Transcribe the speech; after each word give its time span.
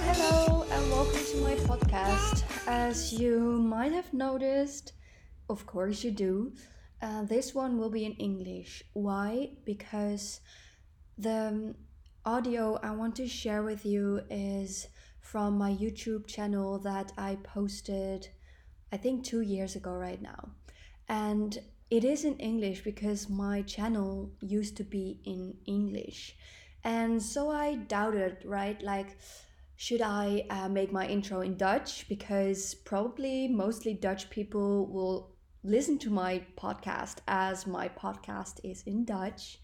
Hello 0.00 0.64
and 0.70 0.90
welcome 0.90 1.24
to 1.26 1.36
my 1.42 1.56
podcast. 1.56 2.44
As 2.66 3.12
you 3.12 3.38
might 3.38 3.92
have 3.92 4.14
noticed, 4.14 4.94
of 5.50 5.66
course 5.66 6.02
you 6.02 6.10
do, 6.10 6.54
uh, 7.02 7.24
this 7.24 7.54
one 7.54 7.76
will 7.76 7.90
be 7.90 8.06
in 8.06 8.12
English. 8.12 8.82
Why? 8.94 9.50
Because 9.66 10.40
the 11.18 11.48
um, 11.48 11.74
audio 12.24 12.80
I 12.82 12.92
want 12.92 13.14
to 13.16 13.28
share 13.28 13.62
with 13.62 13.84
you 13.84 14.22
is 14.30 14.88
from 15.20 15.58
my 15.58 15.72
YouTube 15.72 16.26
channel 16.26 16.78
that 16.78 17.12
I 17.18 17.36
posted, 17.44 18.28
I 18.90 18.96
think, 18.96 19.22
two 19.22 19.42
years 19.42 19.76
ago, 19.76 19.92
right 19.92 20.22
now. 20.22 20.48
And 21.10 21.58
it 21.92 22.04
is 22.04 22.24
in 22.24 22.38
English 22.38 22.82
because 22.84 23.28
my 23.28 23.60
channel 23.60 24.32
used 24.40 24.78
to 24.78 24.82
be 24.82 25.20
in 25.26 25.54
English. 25.66 26.34
And 26.82 27.22
so 27.22 27.50
I 27.50 27.74
doubted, 27.74 28.38
right? 28.46 28.80
Like, 28.82 29.18
should 29.76 30.00
I 30.00 30.46
uh, 30.48 30.70
make 30.70 30.90
my 30.90 31.06
intro 31.06 31.42
in 31.42 31.58
Dutch? 31.58 32.08
Because 32.08 32.74
probably 32.74 33.46
mostly 33.46 33.92
Dutch 33.92 34.30
people 34.30 34.86
will 34.86 35.36
listen 35.64 35.98
to 35.98 36.08
my 36.08 36.40
podcast 36.56 37.18
as 37.28 37.66
my 37.66 37.90
podcast 37.90 38.60
is 38.64 38.82
in 38.86 39.04
Dutch. 39.04 39.58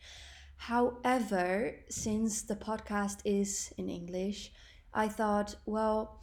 However, 0.58 1.76
since 1.88 2.42
the 2.42 2.56
podcast 2.56 3.20
is 3.24 3.72
in 3.78 3.88
English, 3.88 4.52
I 4.92 5.08
thought, 5.08 5.54
well, 5.64 6.20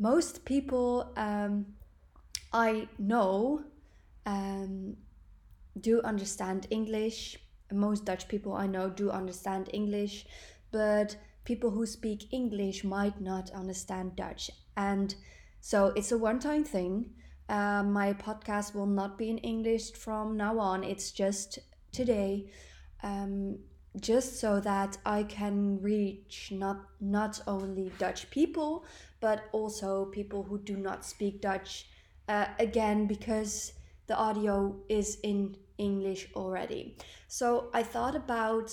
most 0.00 0.44
people 0.44 1.12
um, 1.16 1.66
I 2.52 2.88
know 2.98 3.62
um, 4.26 4.96
do 5.80 6.00
understand 6.02 6.66
English. 6.70 7.38
Most 7.72 8.04
Dutch 8.04 8.28
people 8.28 8.54
I 8.54 8.66
know 8.66 8.88
do 8.90 9.10
understand 9.10 9.70
English, 9.72 10.26
but 10.70 11.16
people 11.44 11.70
who 11.70 11.86
speak 11.86 12.32
English 12.32 12.84
might 12.84 13.20
not 13.20 13.50
understand 13.50 14.16
Dutch. 14.16 14.50
And 14.76 15.14
so 15.60 15.92
it's 15.96 16.12
a 16.12 16.18
one 16.18 16.38
time 16.38 16.64
thing. 16.64 17.10
Uh, 17.48 17.82
my 17.82 18.12
podcast 18.12 18.74
will 18.74 18.86
not 18.86 19.16
be 19.16 19.30
in 19.30 19.38
English 19.38 19.92
from 19.92 20.36
now 20.36 20.58
on, 20.58 20.84
it's 20.84 21.10
just 21.10 21.58
today. 21.92 22.50
Um, 23.02 23.58
just 24.00 24.38
so 24.38 24.60
that 24.60 24.98
I 25.04 25.22
can 25.22 25.80
reach 25.80 26.50
not 26.52 26.76
not 27.00 27.40
only 27.46 27.90
Dutch 27.98 28.30
people 28.30 28.84
but 29.20 29.44
also 29.52 30.04
people 30.06 30.42
who 30.42 30.58
do 30.58 30.76
not 30.76 31.04
speak 31.04 31.40
Dutch 31.40 31.86
uh, 32.28 32.46
again 32.58 33.06
because 33.06 33.72
the 34.06 34.16
audio 34.16 34.76
is 34.88 35.18
in 35.22 35.56
English 35.78 36.28
already. 36.34 36.96
So 37.28 37.70
I 37.72 37.82
thought 37.82 38.14
about 38.14 38.72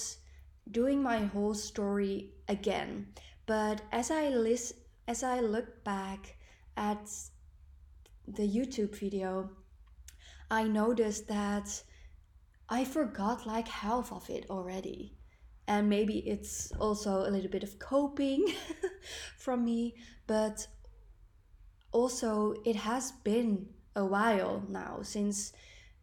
doing 0.69 1.01
my 1.01 1.19
whole 1.19 1.53
story 1.53 2.31
again, 2.47 3.07
but 3.45 3.81
as 3.91 4.11
I 4.11 4.29
list 4.29 4.73
as 5.07 5.23
I 5.23 5.39
look 5.39 5.83
back 5.83 6.35
at 6.75 7.09
the 8.27 8.47
YouTube 8.47 8.95
video, 8.95 9.49
I 10.49 10.63
noticed 10.63 11.27
that 11.27 11.83
I 12.67 12.83
forgot 12.85 13.45
like 13.45 13.67
half 13.67 14.11
of 14.11 14.29
it 14.29 14.47
already. 14.49 15.13
And 15.67 15.89
maybe 15.89 16.19
it's 16.19 16.71
also 16.79 17.27
a 17.27 17.29
little 17.29 17.49
bit 17.49 17.63
of 17.63 17.79
coping 17.79 18.45
from 19.37 19.65
me, 19.65 19.95
but 20.27 20.67
also 21.91 22.55
it 22.65 22.75
has 22.75 23.11
been 23.23 23.67
a 23.95 24.05
while 24.05 24.63
now 24.67 24.99
since 25.01 25.53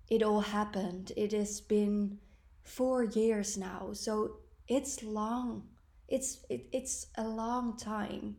it 0.08 0.22
all 0.22 0.40
happened. 0.40 1.12
It 1.16 1.32
has 1.32 1.60
been 1.60 2.18
four 2.62 3.04
years 3.04 3.56
now, 3.56 3.90
so 3.92 4.36
it's 4.68 5.02
long. 5.02 5.68
It's 6.08 6.44
it, 6.50 6.66
it's 6.72 7.06
a 7.16 7.24
long 7.24 7.76
time. 7.76 8.36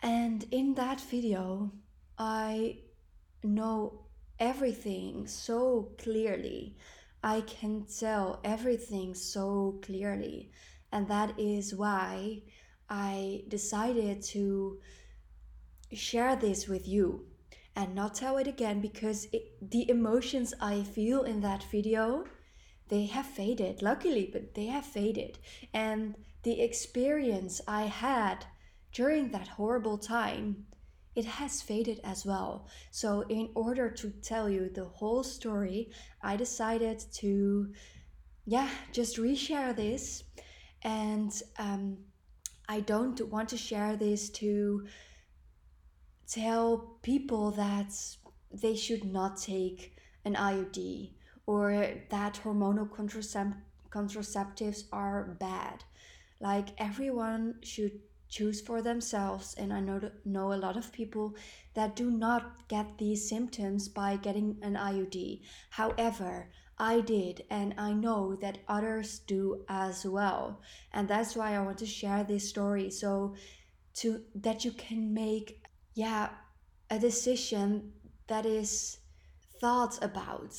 And 0.00 0.44
in 0.50 0.74
that 0.74 1.00
video, 1.00 1.72
I 2.18 2.78
know 3.42 4.06
everything 4.38 5.26
so 5.26 5.92
clearly. 5.98 6.76
I 7.22 7.40
can 7.42 7.84
tell 7.86 8.40
everything 8.44 9.14
so 9.14 9.80
clearly. 9.82 10.50
And 10.92 11.08
that 11.08 11.38
is 11.38 11.74
why 11.74 12.42
I 12.88 13.44
decided 13.48 14.22
to 14.34 14.78
share 15.92 16.36
this 16.36 16.68
with 16.68 16.86
you 16.86 17.26
and 17.78 17.94
not 17.94 18.14
tell 18.14 18.36
it 18.36 18.48
again 18.48 18.80
because 18.80 19.28
it, 19.32 19.70
the 19.70 19.88
emotions 19.88 20.52
I 20.60 20.82
feel 20.82 21.22
in 21.22 21.40
that 21.40 21.64
video 21.70 22.24
they 22.88 23.06
have 23.06 23.26
faded 23.26 23.80
luckily 23.80 24.28
but 24.32 24.54
they 24.54 24.66
have 24.66 24.84
faded 24.84 25.38
and 25.72 26.16
the 26.42 26.60
experience 26.60 27.60
I 27.68 27.82
had 27.82 28.44
during 28.92 29.30
that 29.30 29.48
horrible 29.48 29.96
time 29.96 30.66
it 31.18 31.24
has 31.24 31.60
faded 31.60 32.00
as 32.04 32.24
well. 32.24 32.68
So, 32.92 33.22
in 33.28 33.50
order 33.56 33.90
to 33.90 34.10
tell 34.22 34.48
you 34.48 34.70
the 34.70 34.84
whole 34.84 35.24
story, 35.24 35.90
I 36.22 36.36
decided 36.36 37.02
to, 37.14 37.72
yeah, 38.46 38.68
just 38.92 39.16
reshare 39.16 39.74
this. 39.74 40.22
And 40.82 41.32
um, 41.58 41.98
I 42.68 42.78
don't 42.80 43.20
want 43.32 43.48
to 43.48 43.56
share 43.56 43.96
this 43.96 44.30
to 44.42 44.86
tell 46.28 46.98
people 47.02 47.50
that 47.52 47.92
they 48.52 48.76
should 48.76 49.04
not 49.04 49.36
take 49.36 49.96
an 50.24 50.34
IUD 50.34 51.10
or 51.46 51.88
that 52.10 52.40
hormonal 52.44 52.88
contracept- 52.88 53.56
contraceptives 53.90 54.84
are 54.92 55.36
bad. 55.40 55.84
Like 56.40 56.68
everyone 56.78 57.56
should 57.62 58.00
choose 58.28 58.60
for 58.60 58.82
themselves 58.82 59.54
and 59.56 59.72
i 59.72 59.80
know 59.80 60.10
know 60.24 60.52
a 60.52 60.62
lot 60.64 60.76
of 60.76 60.92
people 60.92 61.34
that 61.74 61.96
do 61.96 62.10
not 62.10 62.68
get 62.68 62.98
these 62.98 63.28
symptoms 63.28 63.88
by 63.88 64.16
getting 64.16 64.56
an 64.62 64.74
iud 64.74 65.40
however 65.70 66.50
i 66.78 67.00
did 67.00 67.42
and 67.50 67.74
i 67.78 67.92
know 67.92 68.36
that 68.36 68.58
others 68.68 69.20
do 69.20 69.64
as 69.68 70.04
well 70.04 70.60
and 70.92 71.08
that's 71.08 71.34
why 71.34 71.54
i 71.54 71.60
want 71.60 71.78
to 71.78 71.86
share 71.86 72.22
this 72.22 72.48
story 72.48 72.90
so 72.90 73.34
to 73.94 74.22
that 74.34 74.64
you 74.64 74.72
can 74.72 75.14
make 75.14 75.62
yeah 75.98 76.28
a 76.90 76.98
decision 76.98 77.92
that 78.28 78.46
is 78.46 78.98
thought 79.60 79.98
about 80.00 80.54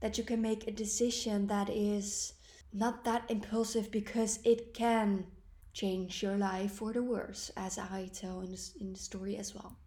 that 0.00 0.18
you 0.18 0.24
can 0.24 0.42
make 0.42 0.68
a 0.68 0.70
decision 0.70 1.46
that 1.46 1.70
is 1.70 2.34
not 2.74 3.02
that 3.04 3.22
impulsive 3.30 3.90
because 3.90 4.38
it 4.44 4.74
can 4.74 5.24
change 5.72 6.22
your 6.22 6.36
life 6.36 6.72
for 6.72 6.92
the 6.92 7.02
worse, 7.02 7.50
as 7.56 7.78
I 7.78 8.10
tell 8.12 8.42
in 8.42 8.50
the, 8.50 8.60
in 8.80 8.92
the 8.92 8.98
story 8.98 9.36
as 9.36 9.54
well. 9.54 9.78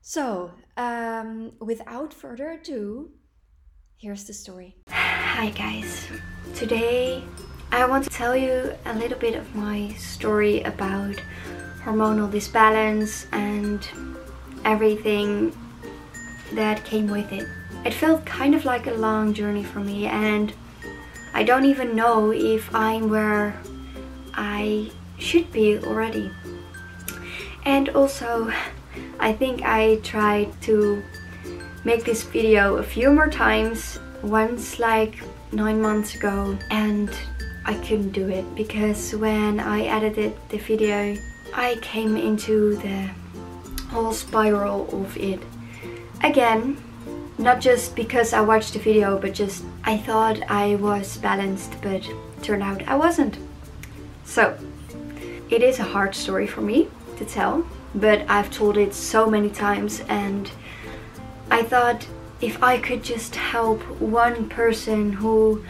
So, 0.00 0.50
um, 0.76 1.52
without 1.60 2.12
further 2.12 2.50
ado, 2.50 3.10
here's 3.98 4.24
the 4.24 4.32
story. 4.32 4.76
Hi, 4.88 5.50
guys. 5.50 6.08
Today, 6.54 7.22
I 7.70 7.84
want 7.86 8.04
to 8.04 8.10
tell 8.10 8.36
you 8.36 8.74
a 8.84 8.94
little 8.94 9.18
bit 9.18 9.36
of 9.36 9.54
my 9.54 9.92
story 9.94 10.62
about 10.62 11.16
hormonal 11.84 12.30
disbalance 12.30 13.26
and 13.32 13.86
everything 14.64 15.52
that 16.52 16.84
came 16.84 17.08
with 17.08 17.32
it. 17.32 17.46
It 17.84 17.94
felt 17.94 18.24
kind 18.26 18.54
of 18.54 18.64
like 18.64 18.86
a 18.86 18.94
long 18.94 19.32
journey 19.32 19.64
for 19.64 19.80
me, 19.80 20.06
and 20.06 20.52
I 21.34 21.42
don't 21.42 21.64
even 21.64 21.94
know 21.94 22.32
if 22.32 22.74
I'm 22.74 23.08
where 23.08 23.60
I 24.34 24.90
should 25.18 25.50
be 25.52 25.78
already. 25.78 26.30
And 27.64 27.90
also, 27.90 28.52
I 29.20 29.32
think 29.32 29.62
I 29.62 29.96
tried 29.96 30.60
to 30.62 31.02
make 31.84 32.04
this 32.04 32.22
video 32.22 32.76
a 32.76 32.82
few 32.82 33.10
more 33.10 33.28
times, 33.28 33.98
once 34.22 34.78
like 34.78 35.22
nine 35.52 35.80
months 35.80 36.14
ago, 36.14 36.58
and 36.70 37.10
I 37.64 37.74
couldn't 37.74 38.12
do 38.12 38.28
it 38.28 38.44
because 38.54 39.14
when 39.14 39.60
I 39.60 39.82
edited 39.82 40.34
the 40.48 40.58
video, 40.58 41.16
I 41.54 41.76
came 41.82 42.16
into 42.16 42.76
the 42.76 43.10
whole 43.88 44.12
spiral 44.12 44.88
of 44.92 45.16
it 45.16 45.40
again. 46.22 46.76
Not 47.38 47.60
just 47.60 47.94
because 47.94 48.32
I 48.32 48.40
watched 48.40 48.72
the 48.72 48.80
video, 48.80 49.18
but 49.18 49.32
just 49.32 49.64
I 49.84 49.96
thought 49.96 50.42
I 50.50 50.74
was 50.74 51.18
balanced, 51.18 51.80
but 51.80 52.02
turned 52.42 52.62
out 52.62 52.82
I 52.88 52.96
wasn't. 52.96 53.38
So, 54.24 54.58
it 55.48 55.62
is 55.62 55.78
a 55.78 55.84
hard 55.84 56.14
story 56.14 56.46
for 56.46 56.60
me 56.60 56.88
to 57.16 57.24
tell, 57.24 57.64
but 57.94 58.24
I've 58.28 58.50
told 58.50 58.76
it 58.76 58.92
so 58.92 59.30
many 59.30 59.50
times, 59.50 60.00
and 60.08 60.50
I 61.50 61.62
thought 61.62 62.06
if 62.40 62.62
I 62.62 62.78
could 62.78 63.02
just 63.02 63.36
help 63.36 63.80
one 64.00 64.48
person 64.48 65.12
who 65.12 65.64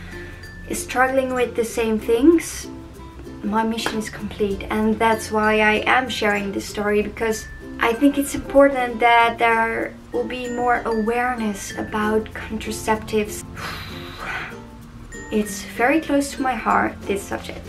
is 0.68 0.82
struggling 0.82 1.34
with 1.34 1.54
the 1.54 1.64
same 1.64 1.98
things, 1.98 2.66
my 3.42 3.62
mission 3.62 3.98
is 3.98 4.10
complete. 4.10 4.64
And 4.70 4.98
that's 4.98 5.30
why 5.30 5.60
I 5.60 5.82
am 5.86 6.08
sharing 6.08 6.52
this 6.52 6.66
story 6.66 7.02
because 7.02 7.46
I 7.80 7.92
think 7.92 8.18
it's 8.18 8.34
important 8.34 9.00
that 9.00 9.38
there 9.38 9.94
will 10.12 10.24
be 10.24 10.48
more 10.48 10.82
awareness 10.84 11.76
about 11.78 12.24
contraceptives. 12.34 13.44
it's 15.32 15.62
very 15.62 16.00
close 16.00 16.32
to 16.32 16.42
my 16.42 16.54
heart, 16.54 17.00
this 17.02 17.22
subject. 17.22 17.66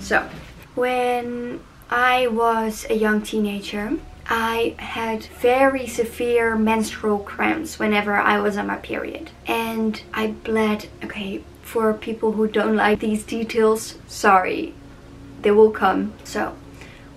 So, 0.00 0.28
when 0.74 1.60
I 1.90 2.28
was 2.28 2.86
a 2.88 2.94
young 2.94 3.22
teenager, 3.22 3.98
I 4.26 4.76
had 4.78 5.24
very 5.24 5.88
severe 5.88 6.54
menstrual 6.54 7.18
cramps 7.18 7.80
whenever 7.80 8.14
I 8.14 8.38
was 8.38 8.56
on 8.56 8.68
my 8.68 8.76
period. 8.76 9.32
And 9.46 10.00
I 10.14 10.28
bled. 10.28 10.88
Okay, 11.02 11.42
for 11.70 11.94
people 11.94 12.32
who 12.32 12.48
don't 12.48 12.74
like 12.74 12.98
these 12.98 13.22
details, 13.22 13.94
sorry, 14.08 14.74
they 15.42 15.52
will 15.52 15.70
come. 15.70 16.12
So, 16.24 16.56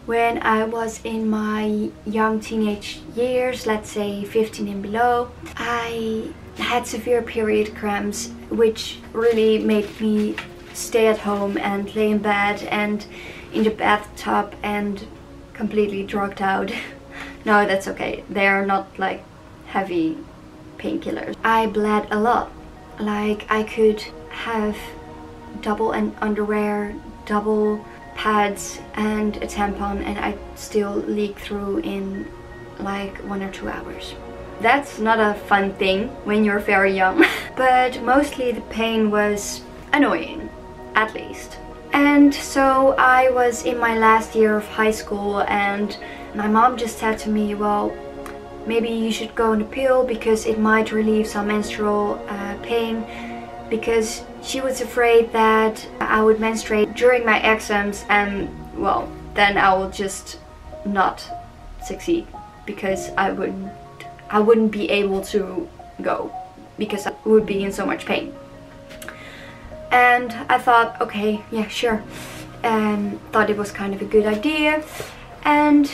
when 0.06 0.38
I 0.44 0.64
was 0.64 1.02
in 1.04 1.28
my 1.28 1.90
young 2.06 2.40
teenage 2.40 3.02
years, 3.16 3.66
let's 3.66 3.90
say 3.90 4.24
15 4.24 4.68
and 4.68 4.84
below, 4.84 5.32
I 5.58 6.30
had 6.58 6.86
severe 6.86 7.24
period 7.24 7.76
cramps, 7.76 8.30
which 8.50 9.00
really 9.12 9.58
made 9.58 10.00
me 10.00 10.36
stay 10.74 11.08
at 11.08 11.18
home 11.20 11.58
and 11.58 11.96
lay 11.96 12.12
in 12.12 12.20
bed 12.20 12.62
and 12.70 13.08
in 13.54 13.64
the 13.64 13.72
bathtub 13.72 14.54
and 14.62 15.08
completely 15.54 16.04
drugged 16.04 16.44
out. 16.44 16.72
no, 17.46 17.66
that's 17.66 17.88
okay. 17.88 18.24
They 18.30 18.46
are 18.46 18.66
not 18.68 19.00
like 19.00 19.24
heavy 19.66 20.18
painkillers. 20.78 21.36
I 21.44 21.66
bled 21.66 22.08
a 22.12 22.20
lot. 22.20 22.52
Like 23.00 23.48
I 23.50 23.64
could 23.64 24.06
have 24.34 24.78
double 25.62 25.92
and 25.92 26.16
underwear, 26.22 26.96
double 27.26 27.84
pads 28.16 28.80
and 28.96 29.38
a 29.38 29.48
tampon 29.48 30.04
and 30.04 30.20
I 30.20 30.38
still 30.56 30.96
leak 30.96 31.40
through 31.40 31.80
in 31.80 32.28
like 32.80 33.18
one 33.20 33.42
or 33.42 33.52
two 33.52 33.70
hours. 33.70 34.16
That's 34.60 35.00
not 35.00 35.20
a 35.20 35.40
fun 35.40 35.74
thing 35.74 36.10
when 36.26 36.44
you're 36.44 36.60
very 36.60 36.96
young, 36.96 37.26
but 37.56 38.02
mostly 38.04 38.52
the 38.52 38.62
pain 38.62 39.10
was 39.10 39.62
annoying, 39.92 40.50
at 40.96 41.14
least. 41.14 41.58
And 41.92 42.34
so 42.34 42.96
I 42.98 43.30
was 43.30 43.66
in 43.66 43.78
my 43.78 43.98
last 43.98 44.36
year 44.36 44.58
of 44.58 44.68
high 44.68 44.92
school 44.92 45.42
and 45.44 45.96
my 46.34 46.48
mom 46.48 46.78
just 46.78 46.98
said 46.98 47.20
to 47.20 47.30
me, 47.30 47.56
well, 47.56 47.96
maybe 48.66 48.90
you 48.90 49.12
should 49.12 49.36
go 49.36 49.52
on 49.52 49.62
a 49.62 49.66
pill 49.66 50.04
because 50.06 50.46
it 50.46 50.60
might 50.60 50.92
relieve 50.92 51.28
some 51.28 51.48
menstrual 51.48 52.24
uh, 52.28 52.58
pain 52.64 53.06
because 53.74 54.22
she 54.44 54.62
was 54.62 54.82
afraid 54.82 55.34
that 55.34 55.84
I 56.00 56.22
would 56.22 56.40
menstruate 56.40 56.94
during 56.94 57.26
my 57.26 57.40
exams 57.40 58.06
and 58.08 58.48
well 58.78 59.12
then 59.34 59.58
I 59.58 59.74
will 59.74 59.90
just 59.90 60.38
not 60.86 61.28
succeed 61.84 62.28
because 62.68 63.10
I 63.18 63.32
wouldn't 63.32 63.72
I 64.30 64.42
wouldn't 64.42 64.72
be 64.72 64.92
able 64.92 65.22
to 65.34 65.68
go 66.04 66.32
because 66.78 67.08
I 67.08 67.16
would 67.26 67.48
be 67.48 67.64
in 67.64 67.72
so 67.72 67.84
much 67.84 68.06
pain. 68.06 68.36
And 69.90 70.32
I 70.50 70.60
thought 70.60 71.02
okay 71.02 71.42
yeah 71.50 71.68
sure. 71.68 72.04
And 72.62 73.20
thought 73.32 73.50
it 73.50 73.58
was 73.58 73.72
kind 73.72 73.96
of 73.96 74.04
a 74.04 74.06
good 74.06 74.28
idea. 74.28 74.84
And 75.44 75.92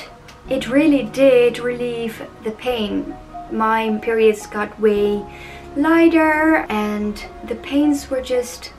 it 0.50 0.68
really 0.68 1.04
did 1.04 1.60
relieve 1.60 2.28
the 2.44 2.52
pain. 2.52 3.16
My 3.54 3.98
periods 4.02 4.48
got 4.48 4.78
way 4.82 5.24
lighter 5.76 6.66
and 6.70 7.24
the 7.46 7.56
pains 7.56 8.10
were 8.10 8.22
just 8.22 8.74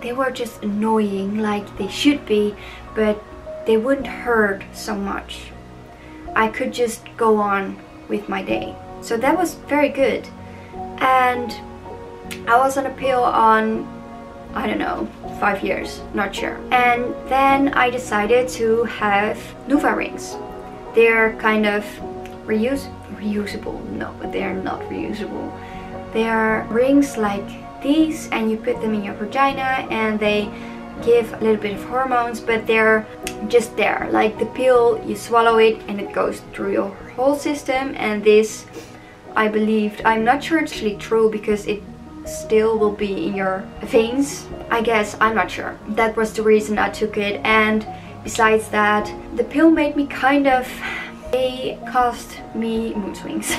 they 0.00 0.12
were 0.12 0.30
just 0.30 0.62
annoying 0.62 1.38
like 1.38 1.78
they 1.78 1.88
should 1.88 2.24
be 2.26 2.54
but 2.94 3.22
they 3.66 3.76
wouldn't 3.76 4.06
hurt 4.06 4.62
so 4.72 4.94
much. 4.94 5.50
I 6.36 6.48
could 6.48 6.72
just 6.72 7.04
go 7.16 7.36
on 7.36 7.78
with 8.08 8.28
my 8.28 8.42
day. 8.42 8.76
So 9.00 9.16
that 9.16 9.36
was 9.36 9.54
very 9.54 9.88
good. 9.88 10.28
And 10.98 11.52
I 12.48 12.58
was 12.58 12.76
on 12.76 12.86
a 12.86 12.90
pill 12.90 13.22
on 13.22 13.90
I 14.54 14.66
don't 14.66 14.78
know 14.78 15.08
five 15.40 15.64
years 15.64 16.00
not 16.14 16.34
sure. 16.34 16.56
And 16.70 17.14
then 17.28 17.74
I 17.74 17.90
decided 17.90 18.48
to 18.50 18.84
have 18.84 19.36
Nuva 19.66 19.96
rings. 19.96 20.36
They're 20.94 21.34
kind 21.36 21.66
of 21.66 21.84
reuse 22.46 22.90
reusable. 23.16 23.82
No 23.90 24.14
but 24.20 24.32
they're 24.32 24.54
not 24.54 24.80
reusable 24.82 25.50
they 26.14 26.28
are 26.28 26.66
rings 26.70 27.18
like 27.18 27.44
these 27.82 28.28
and 28.30 28.50
you 28.50 28.56
put 28.56 28.80
them 28.80 28.94
in 28.94 29.04
your 29.04 29.14
vagina 29.14 29.86
and 29.90 30.18
they 30.18 30.48
give 31.02 31.32
a 31.34 31.38
little 31.38 31.60
bit 31.60 31.74
of 31.74 31.84
hormones 31.84 32.40
but 32.40 32.66
they're 32.66 33.06
just 33.48 33.76
there. 33.76 34.08
Like 34.10 34.38
the 34.38 34.46
pill 34.46 35.02
you 35.04 35.16
swallow 35.16 35.58
it 35.58 35.82
and 35.88 36.00
it 36.00 36.12
goes 36.12 36.40
through 36.52 36.72
your 36.72 36.88
whole 37.16 37.36
system 37.36 37.94
and 37.96 38.24
this 38.24 38.64
I 39.36 39.48
believed 39.48 40.02
I'm 40.04 40.24
not 40.24 40.42
sure 40.42 40.58
it's 40.60 40.72
actually 40.72 40.96
true 40.96 41.30
because 41.30 41.66
it 41.66 41.82
still 42.24 42.78
will 42.78 42.92
be 42.92 43.26
in 43.26 43.34
your 43.34 43.68
veins. 43.82 44.46
I 44.70 44.80
guess 44.80 45.16
I'm 45.20 45.34
not 45.34 45.50
sure. 45.50 45.78
That 45.88 46.16
was 46.16 46.32
the 46.32 46.42
reason 46.42 46.78
I 46.78 46.88
took 46.90 47.18
it 47.18 47.40
and 47.44 47.86
besides 48.22 48.68
that 48.68 49.12
the 49.36 49.44
pill 49.44 49.70
made 49.70 49.96
me 49.96 50.06
kind 50.06 50.46
of 50.46 50.66
they 51.34 51.76
caused 51.90 52.38
me 52.54 52.94
mood 52.94 53.16
swings. 53.16 53.56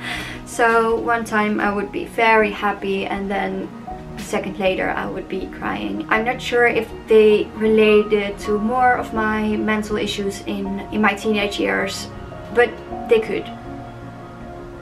so 0.44 0.96
one 1.00 1.24
time 1.24 1.58
I 1.58 1.72
would 1.72 1.90
be 1.90 2.04
very 2.04 2.50
happy 2.50 3.06
and 3.06 3.30
then 3.30 3.66
a 4.18 4.20
second 4.20 4.58
later 4.58 4.90
I 4.90 5.06
would 5.06 5.26
be 5.26 5.46
crying. 5.46 6.06
I'm 6.10 6.26
not 6.26 6.40
sure 6.40 6.66
if 6.66 6.86
they 7.08 7.44
related 7.56 8.38
to 8.40 8.58
more 8.58 8.96
of 8.96 9.14
my 9.14 9.56
mental 9.56 9.96
issues 9.96 10.42
in, 10.42 10.80
in 10.92 11.00
my 11.00 11.14
teenage 11.14 11.58
years, 11.58 12.08
but 12.54 12.68
they 13.08 13.20
could. 13.20 13.46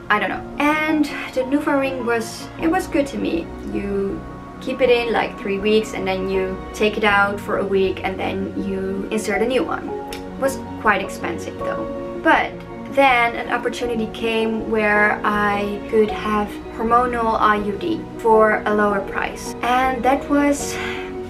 I 0.09 0.19
don't 0.19 0.29
know. 0.29 0.45
And 0.59 1.05
the 1.33 1.43
NuvaRing 1.47 2.03
was, 2.05 2.45
it 2.61 2.67
was 2.67 2.87
good 2.87 3.07
to 3.07 3.17
me. 3.17 3.47
You 3.71 4.21
keep 4.59 4.81
it 4.81 4.89
in 4.89 5.13
like 5.13 5.39
three 5.39 5.59
weeks 5.59 5.93
and 5.93 6.05
then 6.05 6.29
you 6.29 6.57
take 6.73 6.97
it 6.97 7.05
out 7.05 7.39
for 7.39 7.59
a 7.59 7.65
week 7.65 8.01
and 8.03 8.19
then 8.19 8.37
you 8.67 9.07
insert 9.11 9.41
a 9.41 9.47
new 9.47 9.63
one. 9.63 9.87
It 10.11 10.39
was 10.41 10.59
quite 10.81 11.01
expensive 11.01 11.57
though. 11.59 12.02
But 12.23 12.53
then 12.93 13.35
an 13.35 13.51
opportunity 13.51 14.07
came 14.07 14.71
where 14.71 15.19
I 15.25 15.85
could 15.89 16.09
have 16.09 16.47
hormonal 16.77 17.37
IUD 17.37 18.21
for 18.21 18.63
a 18.65 18.73
lower 18.73 19.01
price. 19.01 19.53
And 19.61 20.01
that 20.05 20.27
was, 20.29 20.73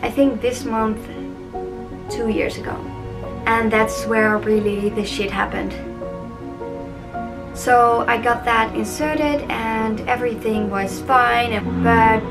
I 0.03 0.11
think 0.11 0.39
this 0.39 0.65
month, 0.65 1.01
two 2.11 2.29
years 2.29 2.57
ago. 2.57 2.75
And 3.47 3.71
that's 3.71 4.05
where 4.05 4.37
really 4.37 4.89
the 4.89 5.03
shit 5.03 5.31
happened. 5.31 5.73
So 7.57 8.05
I 8.07 8.21
got 8.21 8.45
that 8.45 8.75
inserted 8.75 9.41
and 9.49 9.99
everything 10.01 10.69
was 10.69 11.01
fine, 11.01 11.83
but 11.83 12.21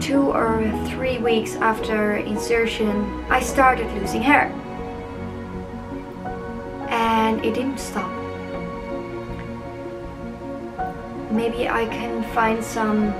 two 0.00 0.22
or 0.22 0.62
three 0.88 1.18
weeks 1.18 1.56
after 1.56 2.16
insertion, 2.16 3.26
I 3.28 3.40
started 3.40 3.92
losing 4.00 4.22
hair 4.22 4.54
and 7.28 7.44
it 7.44 7.52
didn't 7.52 7.78
stop. 7.78 8.10
Maybe 11.30 11.68
I 11.68 11.84
can 11.86 12.24
find 12.32 12.64
some 12.64 13.12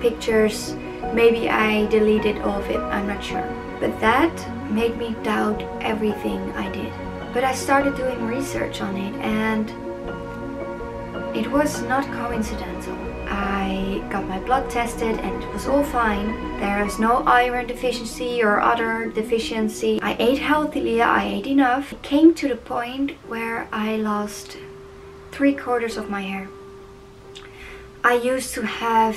pictures, 0.00 0.74
maybe 1.12 1.50
I 1.50 1.86
deleted 1.88 2.38
all 2.38 2.62
of 2.62 2.70
it, 2.70 2.78
I'm 2.78 3.06
not 3.06 3.22
sure. 3.22 3.46
But 3.78 4.00
that 4.00 4.34
made 4.70 4.96
me 4.96 5.14
doubt 5.22 5.60
everything 5.82 6.40
I 6.52 6.72
did. 6.72 6.92
But 7.34 7.44
I 7.44 7.54
started 7.54 7.94
doing 7.94 8.26
research 8.26 8.80
on 8.80 8.96
it 8.96 9.14
and 9.20 9.68
it 11.36 11.50
was 11.50 11.82
not 11.82 12.04
coincidental. 12.06 13.13
I 13.64 14.06
got 14.10 14.28
my 14.28 14.38
blood 14.40 14.68
tested 14.68 15.16
and 15.20 15.42
it 15.42 15.50
was 15.50 15.66
all 15.66 15.82
fine. 15.82 16.28
There 16.60 16.84
is 16.84 16.98
no 16.98 17.22
iron 17.42 17.66
deficiency 17.66 18.42
or 18.42 18.60
other 18.60 19.06
deficiency. 19.06 19.98
I 20.02 20.16
ate 20.18 20.38
healthily, 20.38 21.00
I 21.00 21.24
ate 21.24 21.46
enough. 21.46 21.92
It 21.94 22.02
came 22.02 22.34
to 22.34 22.48
the 22.48 22.56
point 22.56 23.12
where 23.26 23.66
I 23.72 23.96
lost 23.96 24.58
three 25.32 25.54
quarters 25.54 25.96
of 25.96 26.10
my 26.10 26.20
hair. 26.20 26.48
I 28.04 28.14
used 28.14 28.52
to 28.54 28.62
have 28.66 29.16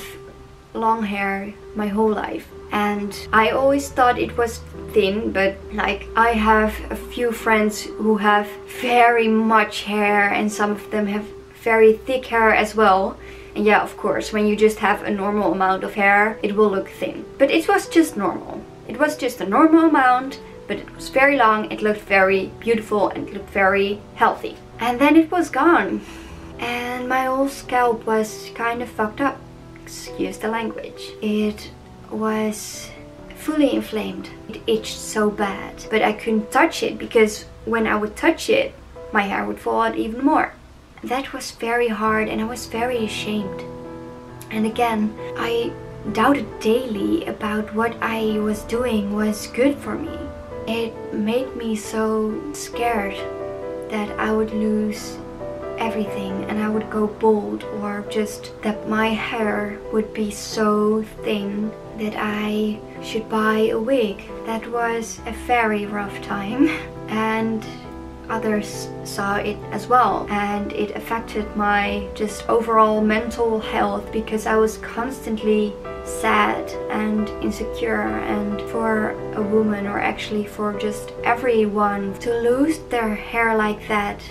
long 0.73 1.03
hair 1.03 1.53
my 1.75 1.87
whole 1.87 2.13
life 2.13 2.47
and 2.71 3.27
I 3.33 3.49
always 3.49 3.89
thought 3.89 4.17
it 4.17 4.37
was 4.37 4.59
thin 4.93 5.33
but 5.33 5.57
like 5.73 6.07
I 6.15 6.29
have 6.31 6.73
a 6.89 6.95
few 6.95 7.31
friends 7.31 7.81
who 7.81 8.17
have 8.17 8.47
very 8.81 9.27
much 9.27 9.83
hair 9.83 10.29
and 10.29 10.49
some 10.49 10.71
of 10.71 10.89
them 10.91 11.07
have 11.07 11.25
very 11.63 11.93
thick 11.93 12.25
hair 12.27 12.53
as 12.53 12.75
well 12.75 13.17
and 13.57 13.65
yeah, 13.65 13.81
of 13.81 13.97
course, 13.97 14.31
when 14.31 14.45
you 14.45 14.55
just 14.55 14.77
have 14.77 15.01
a 15.01 15.09
normal 15.09 15.51
amount 15.51 15.83
of 15.83 15.95
hair, 15.95 16.37
it 16.43 16.55
will 16.55 16.69
look 16.69 16.89
thin. 16.89 17.25
But 17.39 17.49
it 17.49 17.67
was 17.67 17.89
just 17.89 18.15
normal. 18.15 18.61
It 18.87 18.99
was 18.99 19.17
just 19.17 19.41
a 19.41 19.49
normal 19.49 19.85
amount, 19.85 20.39
but 20.67 20.77
it 20.77 20.95
was 20.95 21.09
very 21.09 21.37
long, 21.37 21.71
it 21.71 21.81
looked 21.81 22.01
very 22.01 22.51
beautiful 22.59 23.09
and 23.09 23.27
looked 23.31 23.49
very 23.49 23.99
healthy. 24.13 24.57
And 24.79 25.01
then 25.01 25.15
it 25.15 25.31
was 25.31 25.49
gone. 25.49 26.01
And 26.59 27.09
my 27.09 27.25
whole 27.25 27.49
scalp 27.49 28.05
was 28.05 28.51
kind 28.53 28.83
of 28.83 28.89
fucked 28.89 29.21
up. 29.21 29.39
Excuse 29.81 30.37
the 30.37 30.49
language. 30.49 31.13
It 31.23 31.71
was 32.11 32.91
fully 33.37 33.73
inflamed. 33.73 34.29
It 34.49 34.61
itched 34.67 34.99
so 34.99 35.31
bad, 35.31 35.83
but 35.89 36.03
I 36.03 36.13
couldn't 36.13 36.51
touch 36.51 36.83
it 36.83 36.99
because 36.99 37.45
when 37.65 37.87
I 37.87 37.95
would 37.95 38.15
touch 38.15 38.51
it, 38.51 38.75
my 39.11 39.23
hair 39.23 39.45
would 39.45 39.57
fall 39.57 39.81
out 39.81 39.97
even 39.97 40.23
more. 40.23 40.53
That 41.03 41.31
was 41.31 41.51
very 41.51 41.87
hard 41.87 42.27
and 42.27 42.41
I 42.41 42.45
was 42.45 42.65
very 42.65 43.05
ashamed. 43.05 43.63
And 44.49 44.65
again, 44.65 45.15
I 45.37 45.71
doubted 46.13 46.59
daily 46.59 47.25
about 47.25 47.73
what 47.75 47.95
I 48.01 48.39
was 48.39 48.61
doing 48.63 49.13
was 49.13 49.47
good 49.47 49.77
for 49.77 49.95
me. 49.95 50.17
It 50.67 51.13
made 51.13 51.55
me 51.55 51.75
so 51.75 52.53
scared 52.53 53.15
that 53.89 54.09
I 54.19 54.31
would 54.31 54.51
lose 54.51 55.17
everything 55.77 56.43
and 56.45 56.59
I 56.59 56.69
would 56.69 56.89
go 56.89 57.07
bald 57.07 57.63
or 57.63 58.03
just 58.09 58.59
that 58.63 58.89
my 58.89 59.09
hair 59.09 59.79
would 59.93 60.13
be 60.13 60.31
so 60.31 61.03
thin 61.23 61.71
that 61.99 62.15
I 62.17 62.79
should 63.03 63.29
buy 63.29 63.69
a 63.71 63.79
wig. 63.79 64.23
That 64.45 64.67
was 64.71 65.19
a 65.25 65.31
very 65.45 65.85
rough 65.85 66.21
time 66.21 66.67
and 67.07 67.63
others 68.29 68.89
saw 69.03 69.35
it 69.37 69.57
as 69.71 69.87
well 69.87 70.27
and 70.29 70.73
it 70.73 70.95
affected 70.95 71.45
my 71.55 72.07
just 72.13 72.47
overall 72.49 73.01
mental 73.01 73.59
health 73.59 74.11
because 74.11 74.45
I 74.45 74.55
was 74.55 74.77
constantly 74.77 75.73
sad 76.03 76.69
and 76.89 77.29
insecure 77.43 78.01
and 78.01 78.61
for 78.69 79.11
a 79.33 79.41
woman 79.41 79.87
or 79.87 79.99
actually 79.99 80.45
for 80.45 80.77
just 80.79 81.11
everyone 81.23 82.13
to 82.19 82.41
lose 82.41 82.79
their 82.89 83.15
hair 83.15 83.55
like 83.55 83.87
that 83.87 84.21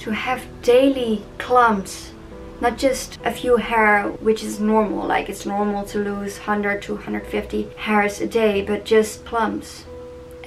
to 0.00 0.10
have 0.10 0.44
daily 0.62 1.24
clumps 1.38 2.12
not 2.60 2.76
just 2.76 3.18
a 3.24 3.30
few 3.30 3.56
hair 3.56 4.08
which 4.20 4.42
is 4.42 4.58
normal 4.58 5.06
like 5.06 5.28
it's 5.28 5.46
normal 5.46 5.84
to 5.84 5.98
lose 5.98 6.38
100 6.38 6.82
to 6.82 6.94
150 6.94 7.70
hairs 7.76 8.20
a 8.20 8.26
day 8.26 8.62
but 8.62 8.84
just 8.84 9.24
clumps 9.24 9.84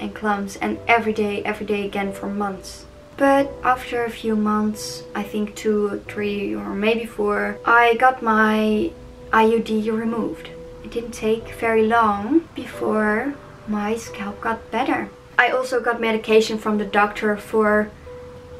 and 0.01 0.13
clumps 0.13 0.55
and 0.57 0.77
every 0.87 1.13
day 1.13 1.43
every 1.43 1.65
day 1.65 1.85
again 1.85 2.11
for 2.11 2.27
months 2.27 2.85
but 3.17 3.49
after 3.63 4.03
a 4.03 4.09
few 4.09 4.35
months 4.35 5.03
i 5.15 5.23
think 5.23 5.55
two 5.55 6.01
three 6.07 6.53
or 6.53 6.73
maybe 6.73 7.05
four 7.05 7.57
i 7.65 7.93
got 7.95 8.21
my 8.21 8.91
iud 9.31 9.91
removed 9.91 10.49
it 10.83 10.91
didn't 10.91 11.11
take 11.11 11.55
very 11.55 11.87
long 11.87 12.47
before 12.55 13.33
my 13.67 13.95
scalp 13.95 14.41
got 14.41 14.59
better 14.71 15.09
i 15.37 15.49
also 15.49 15.79
got 15.79 16.01
medication 16.01 16.57
from 16.57 16.77
the 16.77 16.85
doctor 16.85 17.37
for 17.37 17.89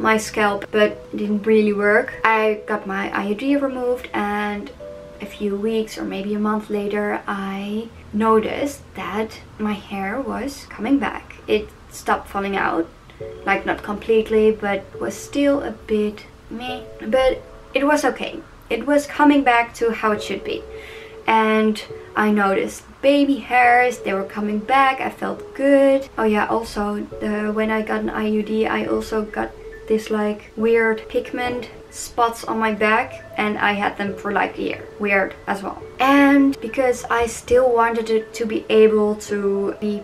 my 0.02 0.18
scalp 0.18 0.66
but 0.72 0.92
it 0.92 1.16
didn't 1.16 1.46
really 1.46 1.74
work. 1.74 2.14
I 2.24 2.62
got 2.66 2.88
my 2.88 3.10
IUD 3.10 3.62
removed 3.62 4.10
and 4.14 4.72
a 5.22 5.26
few 5.26 5.56
weeks 5.56 5.98
or 5.98 6.04
maybe 6.04 6.34
a 6.34 6.40
month 6.40 6.70
later 6.70 7.22
I 7.28 7.90
noticed 8.12 8.82
that 8.96 9.40
my 9.60 9.74
hair 9.74 10.20
was 10.20 10.66
coming 10.70 10.98
back. 10.98 11.31
It 11.48 11.70
stopped 11.90 12.28
falling 12.30 12.56
out, 12.56 12.88
like 13.46 13.66
not 13.66 13.84
completely 13.84 14.52
but 14.52 14.84
was 15.00 15.16
still 15.16 15.62
a 15.62 15.72
bit 15.72 16.26
me 16.50 16.84
but 17.06 17.42
it 17.74 17.86
was 17.86 18.04
okay. 18.04 18.40
It 18.70 18.86
was 18.86 19.06
coming 19.06 19.44
back 19.44 19.74
to 19.76 19.92
how 19.92 20.12
it 20.12 20.24
should 20.24 20.44
be. 20.44 20.64
And 21.28 21.84
I 22.16 22.32
noticed 22.32 22.84
baby 23.02 23.38
hairs, 23.38 24.00
they 24.00 24.14
were 24.14 24.24
coming 24.24 24.60
back, 24.60 25.02
I 25.02 25.10
felt 25.10 25.56
good. 25.56 26.10
Oh 26.18 26.24
yeah, 26.24 26.48
also 26.48 27.02
the, 27.20 27.52
when 27.54 27.70
I 27.70 27.82
got 27.82 28.02
an 28.02 28.10
IUD 28.10 28.70
I 28.70 28.86
also 28.86 29.24
got 29.24 29.52
this 29.88 30.10
like 30.10 30.52
weird 30.56 31.08
pigment 31.10 31.70
spots 31.90 32.44
on 32.46 32.58
my 32.58 32.74
back 32.74 33.26
and 33.38 33.58
I 33.58 33.74
had 33.74 33.98
them 33.98 34.16
for 34.16 34.32
like 34.32 34.58
a 34.58 34.62
year. 34.62 34.88
Weird 35.00 35.36
as 35.48 35.62
well. 35.62 35.82
And 36.00 36.60
because 36.62 37.04
I 37.06 37.28
still 37.28 37.74
wanted 37.74 38.10
it 38.10 38.34
to 38.36 38.46
be 38.46 38.66
able 38.70 39.16
to 39.16 39.76
be 39.80 40.04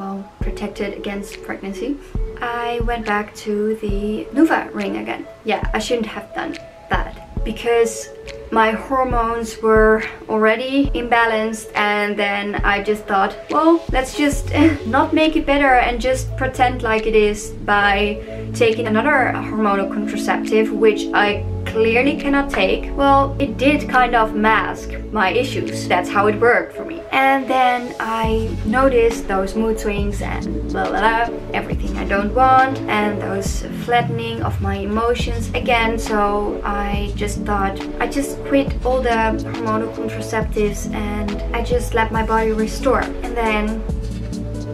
well 0.00 0.24
protected 0.40 0.94
against 0.94 1.42
pregnancy, 1.42 1.98
I 2.40 2.80
went 2.80 3.04
back 3.04 3.34
to 3.44 3.76
the 3.76 4.26
Nuva 4.32 4.74
ring 4.74 4.96
again. 4.96 5.26
Yeah, 5.44 5.70
I 5.74 5.78
shouldn't 5.78 6.06
have 6.06 6.34
done 6.34 6.56
that 6.88 7.44
because 7.44 8.08
my 8.50 8.72
hormones 8.72 9.60
were 9.62 10.02
already 10.28 10.90
imbalanced 10.90 11.70
and 11.74 12.18
then 12.18 12.56
I 12.56 12.82
just 12.82 13.04
thought 13.04 13.34
well 13.50 13.82
let's 13.92 14.16
just 14.16 14.52
not 14.86 15.14
make 15.14 15.36
it 15.36 15.46
better 15.46 15.74
and 15.86 16.00
just 16.00 16.36
pretend 16.36 16.82
like 16.82 17.06
it 17.06 17.14
is 17.14 17.50
by 17.64 18.50
taking 18.54 18.88
another 18.88 19.32
hormonal 19.36 19.88
contraceptive 19.92 20.72
which 20.72 21.06
I 21.14 21.44
clearly 21.70 22.16
cannot 22.16 22.50
take 22.50 22.94
well 22.96 23.36
it 23.38 23.56
did 23.56 23.88
kind 23.88 24.14
of 24.14 24.34
mask 24.34 24.90
my 25.12 25.30
issues. 25.30 25.88
That's 25.88 26.08
how 26.08 26.26
it 26.28 26.40
worked 26.40 26.74
for 26.76 26.84
me. 26.84 27.00
And 27.12 27.48
then 27.48 27.94
I 27.98 28.56
noticed 28.64 29.26
those 29.26 29.56
mood 29.56 29.78
swings 29.78 30.22
and 30.22 30.44
blah 30.70 30.88
blah 30.88 31.26
blah 31.26 31.36
everything 31.52 31.96
I 31.96 32.04
don't 32.04 32.32
want 32.34 32.78
and 32.88 33.20
those 33.20 33.62
flattening 33.84 34.42
of 34.42 34.60
my 34.60 34.76
emotions 34.76 35.48
again. 35.50 35.98
So 35.98 36.60
I 36.64 37.12
just 37.16 37.38
thought 37.42 37.80
I 38.00 38.06
just 38.06 38.38
quit 38.44 38.68
all 38.84 39.00
the 39.02 39.20
hormonal 39.54 39.92
contraceptives 39.94 40.92
and 40.92 41.30
I 41.54 41.62
just 41.62 41.94
let 41.94 42.12
my 42.12 42.24
body 42.24 42.52
restore. 42.52 43.02
And 43.02 43.36
then 43.36 43.82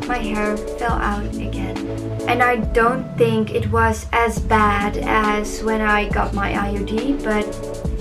my 0.07 0.19
hair 0.19 0.57
fell 0.57 0.93
out 0.93 1.35
again 1.35 1.86
and 2.29 2.43
I 2.43 2.57
don't 2.57 3.17
think 3.17 3.55
it 3.55 3.71
was 3.71 4.07
as 4.13 4.39
bad 4.39 4.97
as 4.99 5.63
when 5.63 5.81
I 5.81 6.09
got 6.09 6.35
my 6.35 6.53
IUD 6.53 7.23
but 7.25 7.47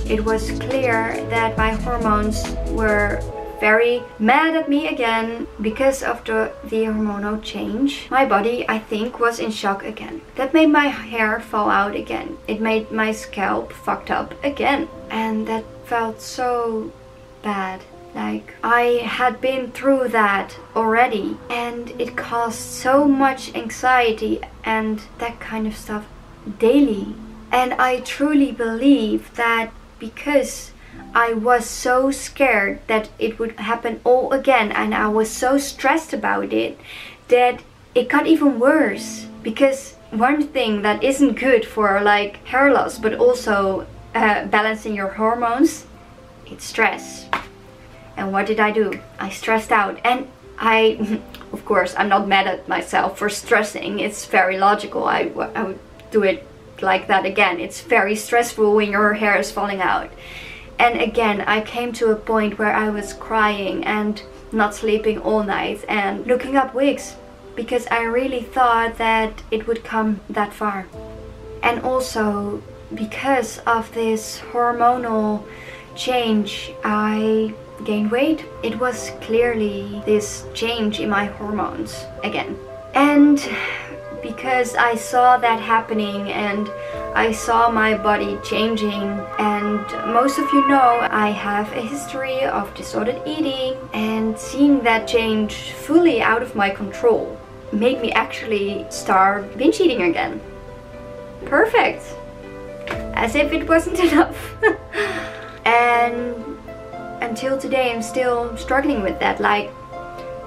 it 0.09 0.23
was 0.23 0.51
clear 0.59 1.15
that 1.29 1.57
my 1.57 1.71
hormones 1.71 2.43
were 2.69 3.21
very 3.59 4.03
mad 4.19 4.55
at 4.55 4.69
me 4.69 4.87
again 4.87 5.47
because 5.61 6.03
of 6.03 6.23
the, 6.25 6.51
the 6.65 6.83
hormonal 6.85 7.41
change. 7.41 8.07
My 8.11 8.25
body, 8.25 8.65
I 8.69 8.79
think, 8.79 9.19
was 9.19 9.39
in 9.39 9.51
shock 9.51 9.83
again. 9.83 10.21
That 10.35 10.53
made 10.53 10.67
my 10.67 10.87
hair 10.87 11.39
fall 11.39 11.69
out 11.69 11.95
again. 11.95 12.37
It 12.47 12.61
made 12.61 12.91
my 12.91 13.11
scalp 13.11 13.71
fucked 13.73 14.11
up 14.11 14.33
again. 14.43 14.87
And 15.09 15.47
that 15.47 15.63
felt 15.85 16.21
so 16.21 16.91
bad. 17.41 17.81
Like, 18.15 18.55
I 18.63 19.03
had 19.03 19.41
been 19.41 19.71
through 19.71 20.07
that 20.09 20.57
already 20.73 21.37
and 21.49 21.89
it 21.99 22.15
caused 22.15 22.59
so 22.59 23.05
much 23.05 23.53
anxiety 23.53 24.39
and 24.63 25.01
that 25.17 25.41
kind 25.41 25.67
of 25.67 25.75
stuff 25.75 26.05
daily. 26.57 27.13
And 27.51 27.73
I 27.73 27.99
truly 27.99 28.53
believe 28.53 29.35
that 29.35 29.71
because 29.99 30.71
I 31.13 31.33
was 31.33 31.65
so 31.65 32.09
scared 32.09 32.79
that 32.87 33.09
it 33.19 33.37
would 33.37 33.59
happen 33.59 33.99
all 34.05 34.31
again 34.31 34.71
and 34.71 34.95
I 34.95 35.07
was 35.09 35.29
so 35.29 35.57
stressed 35.57 36.13
about 36.13 36.53
it 36.53 36.79
that 37.27 37.61
it 37.93 38.09
got 38.09 38.27
even 38.27 38.59
worse 38.59 39.27
because 39.43 39.93
one 40.11 40.47
thing 40.47 40.81
that 40.83 41.03
isn't 41.03 41.39
good 41.39 41.65
for 41.65 42.01
like 42.01 42.45
hair 42.45 42.71
loss 42.71 42.97
but 42.97 43.13
also 43.15 43.87
uh, 44.13 44.45
balancing 44.45 44.95
your 44.95 45.09
hormones 45.09 45.85
it's 46.45 46.65
stress 46.65 47.25
and 48.17 48.31
what 48.31 48.45
did 48.45 48.59
I 48.59 48.71
do? 48.71 48.99
I 49.19 49.29
stressed 49.29 49.71
out. 49.71 49.99
And 50.03 50.27
I 50.57 51.21
of 51.51 51.65
course 51.65 51.95
I'm 51.97 52.09
not 52.09 52.27
mad 52.27 52.47
at 52.47 52.67
myself 52.67 53.17
for 53.17 53.29
stressing. 53.29 53.99
It's 53.99 54.25
very 54.25 54.57
logical. 54.57 55.05
I, 55.05 55.31
I 55.55 55.63
would 55.63 55.79
do 56.11 56.23
it 56.23 56.47
like 56.81 57.07
that 57.07 57.25
again. 57.25 57.59
It's 57.59 57.81
very 57.81 58.15
stressful 58.15 58.75
when 58.75 58.91
your 58.91 59.13
hair 59.13 59.37
is 59.37 59.51
falling 59.51 59.81
out. 59.81 60.11
And 60.77 60.99
again 60.99 61.41
I 61.41 61.61
came 61.61 61.93
to 61.93 62.11
a 62.11 62.15
point 62.15 62.59
where 62.59 62.73
I 62.73 62.89
was 62.89 63.13
crying 63.13 63.83
and 63.83 64.21
not 64.51 64.75
sleeping 64.75 65.19
all 65.19 65.43
night 65.43 65.83
and 65.87 66.25
looking 66.25 66.55
up 66.55 66.73
wigs 66.73 67.15
because 67.55 67.87
I 67.87 68.03
really 68.03 68.41
thought 68.41 68.97
that 68.97 69.43
it 69.49 69.67
would 69.67 69.83
come 69.83 70.19
that 70.29 70.53
far. 70.53 70.87
And 71.63 71.81
also 71.81 72.61
because 72.93 73.59
of 73.59 73.93
this 73.93 74.41
hormonal 74.51 75.45
change 75.95 76.73
I 76.83 77.53
gained 77.83 78.11
weight. 78.11 78.45
It 78.63 78.79
was 78.79 79.11
clearly 79.21 80.01
this 80.05 80.45
change 80.53 80.99
in 80.99 81.09
my 81.09 81.25
hormones 81.25 82.05
again. 82.23 82.57
And 82.93 83.37
because 84.21 84.75
I 84.75 84.95
saw 84.95 85.37
that 85.37 85.59
happening 85.59 86.31
and 86.31 86.69
I 87.15 87.31
saw 87.31 87.69
my 87.69 87.97
body 87.97 88.37
changing 88.43 89.09
and 89.39 89.79
most 90.13 90.39
of 90.39 90.51
you 90.51 90.67
know 90.67 91.07
I 91.11 91.29
have 91.29 91.71
a 91.73 91.81
history 91.81 92.43
of 92.43 92.73
disordered 92.73 93.21
eating 93.25 93.77
and 93.93 94.37
seeing 94.37 94.81
that 94.83 95.07
change 95.07 95.71
fully 95.71 96.21
out 96.21 96.41
of 96.41 96.55
my 96.55 96.69
control 96.69 97.37
made 97.71 98.01
me 98.01 98.11
actually 98.13 98.85
start 98.89 99.57
binge 99.57 99.79
eating 99.79 100.03
again. 100.03 100.41
Perfect! 101.45 102.15
as 103.15 103.35
if 103.35 103.51
it 103.51 103.67
wasn't 103.67 103.99
enough. 104.11 104.55
And 105.65 106.35
until 107.21 107.57
today 107.57 107.91
I'm 107.91 108.01
still 108.01 108.55
struggling 108.57 109.01
with 109.01 109.19
that. 109.19 109.39
Like, 109.39 109.71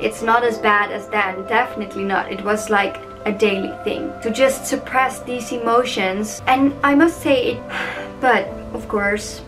it's 0.00 0.22
not 0.22 0.44
as 0.44 0.58
bad 0.58 0.92
as 0.92 1.08
then, 1.08 1.46
definitely 1.48 2.04
not. 2.04 2.30
It 2.30 2.44
was 2.44 2.70
like 2.70 2.98
a 3.24 3.32
daily 3.32 3.72
thing 3.84 4.12
to 4.22 4.30
just 4.30 4.66
suppress 4.66 5.20
these 5.22 5.52
emotions. 5.52 6.40
And 6.46 6.72
I 6.82 6.94
must 6.94 7.20
say 7.20 7.52
it, 7.52 7.62
but 8.20 8.46
of 8.72 8.88
course, 8.88 9.42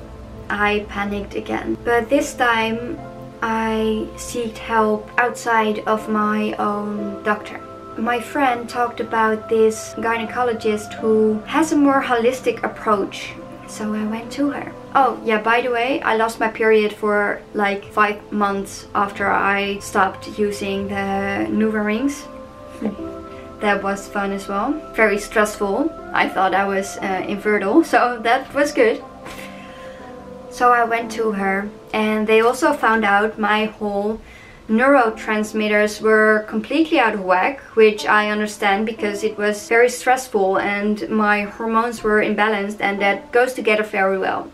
I 0.48 0.86
panicked 0.88 1.36
again. 1.36 1.78
But 1.84 2.10
this 2.10 2.34
time, 2.34 2.98
I 3.42 4.06
sought 4.16 4.58
help 4.58 5.08
outside 5.16 5.78
of 5.86 6.08
my 6.08 6.52
own 6.54 7.22
doctor. 7.22 7.60
My 7.96 8.20
friend 8.20 8.68
talked 8.68 9.00
about 9.00 9.48
this 9.48 9.94
gynecologist 9.98 10.94
who 10.94 11.38
has 11.46 11.72
a 11.72 11.76
more 11.76 12.02
holistic 12.02 12.62
approach. 12.62 13.32
So 13.66 13.94
I 13.94 14.04
went 14.04 14.30
to 14.32 14.50
her. 14.50 14.72
Oh, 14.92 15.20
yeah, 15.24 15.40
by 15.40 15.60
the 15.60 15.70
way, 15.70 16.00
I 16.02 16.16
lost 16.16 16.40
my 16.40 16.48
period 16.48 16.92
for 16.92 17.40
like 17.54 17.84
five 17.84 18.32
months 18.32 18.88
after 18.92 19.30
I 19.30 19.78
stopped 19.78 20.36
using 20.36 20.88
the 20.88 21.46
Nuva 21.48 21.84
rings. 21.84 22.26
that 23.60 23.84
was 23.84 24.08
fun 24.08 24.32
as 24.32 24.48
well. 24.48 24.72
Very 24.94 25.18
stressful. 25.18 25.92
I 26.12 26.28
thought 26.28 26.54
I 26.54 26.66
was 26.66 26.96
uh, 26.98 27.24
infertile, 27.28 27.84
so 27.92 28.18
that 28.24 28.52
was 28.52 28.72
good. 28.72 29.00
So 30.50 30.72
I 30.72 30.82
went 30.82 31.12
to 31.12 31.30
her, 31.32 31.68
and 31.92 32.26
they 32.26 32.40
also 32.40 32.72
found 32.72 33.04
out 33.04 33.38
my 33.38 33.66
whole 33.66 34.20
neurotransmitters 34.68 36.00
were 36.00 36.44
completely 36.48 36.98
out 36.98 37.14
of 37.14 37.24
whack, 37.24 37.60
which 37.74 38.06
I 38.06 38.30
understand 38.30 38.86
because 38.86 39.22
it 39.22 39.38
was 39.38 39.68
very 39.68 39.88
stressful 39.88 40.58
and 40.58 41.08
my 41.08 41.42
hormones 41.42 42.02
were 42.02 42.20
imbalanced, 42.20 42.80
and 42.80 43.00
that 43.00 43.30
goes 43.30 43.52
together 43.52 43.84
very 43.84 44.18
well. 44.18 44.50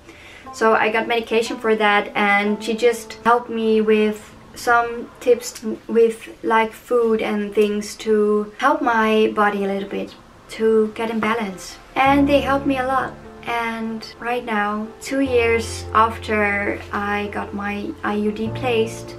So 0.55 0.75
I 0.75 0.91
got 0.91 1.07
medication 1.07 1.59
for 1.59 1.75
that, 1.77 2.11
and 2.15 2.63
she 2.63 2.75
just 2.75 3.15
helped 3.25 3.51
me 3.51 3.81
with 3.81 4.35
some 4.55 5.11
tips 5.21 5.63
with 5.87 6.29
like 6.43 6.73
food 6.73 7.21
and 7.21 7.55
things 7.55 7.95
to 7.97 8.53
help 8.59 8.81
my 8.81 9.33
body 9.35 9.65
a 9.65 9.69
little 9.69 9.89
bit 9.89 10.15
to 10.49 10.93
get 10.95 11.11
in 11.11 11.21
balance. 11.21 11.77
And 11.95 12.29
they 12.29 12.41
helped 12.41 12.67
me 12.67 12.79
a 12.79 12.87
lot. 12.87 13.13
And 13.45 14.07
right 14.19 14.45
now, 14.45 14.89
two 15.01 15.21
years 15.21 15.85
after 15.95 16.81
I 16.93 17.29
got 17.33 17.55
my 17.55 17.93
IUD 18.03 18.55
placed, 18.57 19.15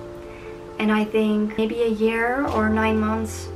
and 0.79 0.91
I 0.91 1.05
think 1.05 1.57
maybe 1.57 1.83
a 1.83 1.87
year 1.87 2.45
or 2.47 2.69
nine 2.69 2.99
months 2.99 3.47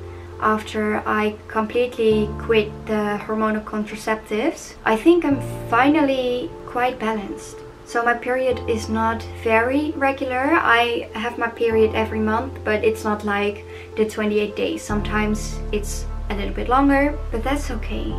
after 0.41 1.03
I 1.05 1.36
completely 1.48 2.29
quit 2.39 2.69
the 2.86 3.19
hormonal 3.25 3.63
contraceptives, 3.63 4.75
I 4.86 4.95
think 4.95 5.24
I'm 5.24 5.41
finally 5.69 6.50
quite 6.65 7.00
balanced. 7.00 7.57
So 7.86 8.03
my 8.03 8.13
period 8.13 8.60
is 8.69 8.89
not 8.89 9.21
very 9.43 9.91
regular. 9.91 10.53
I 10.53 11.10
have 11.13 11.38
my 11.38 11.50
period 11.50 11.93
every 11.93 12.19
month, 12.19 12.53
but 12.63 12.83
it's 12.83 13.03
not 13.03 13.25
like 13.25 13.65
the 13.98 14.10
28 14.10 14.55
days. 14.55 14.81
Sometimes 14.81 15.60
it's 15.71 16.05
a 16.29 16.36
little 16.36 16.53
bit 16.53 16.69
longer, 16.69 17.17
but 17.31 17.43
that's 17.43 17.69
okay. 17.69 18.13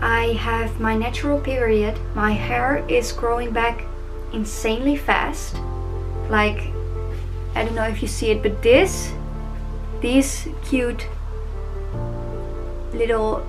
I 0.00 0.36
have 0.38 0.80
my 0.80 0.94
natural 0.96 1.40
period. 1.40 1.98
My 2.14 2.32
hair 2.32 2.84
is 2.88 3.10
growing 3.10 3.52
back 3.52 3.84
insanely 4.32 4.96
fast. 4.96 5.56
Like 6.30 6.70
I 7.54 7.64
don't 7.64 7.74
know 7.74 7.86
if 7.86 8.02
you 8.02 8.08
see 8.08 8.30
it, 8.30 8.42
but 8.42 8.62
this, 8.62 9.12
these 10.00 10.48
cute 10.64 11.06
little 12.94 13.46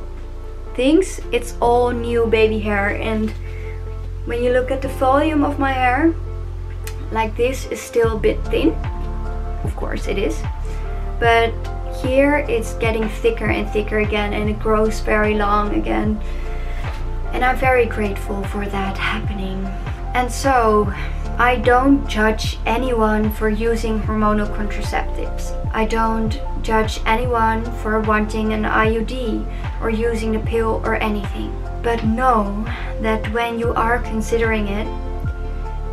things, 0.75 1.21
it's 1.31 1.55
all 1.61 1.91
new 1.91 2.25
baby 2.27 2.59
hair. 2.59 2.89
And 2.89 3.31
when 4.25 4.43
you 4.43 4.51
look 4.51 4.71
at 4.71 4.81
the 4.81 4.87
volume 4.87 5.43
of 5.43 5.59
my 5.59 5.71
hair, 5.71 6.13
like 7.11 7.35
this 7.37 7.65
is 7.67 7.79
still 7.79 8.17
a 8.17 8.19
bit 8.19 8.43
thin. 8.45 8.73
Of 9.63 9.75
course 9.75 10.07
it 10.07 10.17
is. 10.17 10.41
But 11.19 11.53
here 12.03 12.45
it's 12.49 12.73
getting 12.75 13.07
thicker 13.07 13.45
and 13.45 13.69
thicker 13.69 13.99
again 13.99 14.33
and 14.33 14.49
it 14.49 14.59
grows 14.59 14.99
very 14.99 15.35
long 15.35 15.75
again. 15.75 16.19
And 17.31 17.43
I'm 17.43 17.57
very 17.57 17.85
grateful 17.85 18.43
for 18.45 18.65
that 18.65 18.97
happening. 18.97 19.65
And 20.13 20.31
so 20.31 20.93
I 21.37 21.57
don't 21.57 22.07
judge 22.07 22.57
anyone 22.65 23.29
for 23.29 23.49
using 23.49 23.99
hormonal 23.99 24.47
contraceptives. 24.55 25.51
I 25.73 25.83
don't 25.83 26.39
judge 26.61 27.01
anyone 27.05 27.65
for 27.81 27.99
wanting 27.99 28.53
an 28.53 28.63
IUD 28.63 29.45
or 29.81 29.89
using 29.89 30.31
the 30.31 30.39
pill 30.39 30.81
or 30.85 30.95
anything. 30.95 31.51
But 31.83 32.05
know 32.05 32.63
that 33.01 33.29
when 33.33 33.59
you 33.59 33.73
are 33.73 33.99
considering 33.99 34.69
it, 34.69 34.85